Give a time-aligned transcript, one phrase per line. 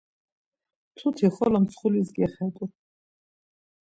[0.91, 2.65] Mtuti xolo mtsxulis gexet̆u.